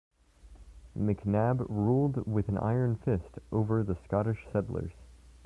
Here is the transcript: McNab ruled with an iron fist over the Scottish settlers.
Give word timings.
McNab 0.97 1.63
ruled 1.69 2.25
with 2.25 2.49
an 2.49 2.57
iron 2.57 2.95
fist 2.95 3.37
over 3.51 3.83
the 3.83 3.95
Scottish 4.03 4.47
settlers. 4.51 4.93